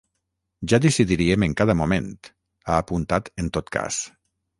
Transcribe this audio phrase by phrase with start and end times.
[0.71, 2.31] “Ja decidiríem en cada moment”,
[2.71, 4.01] ha apuntat en tot cas.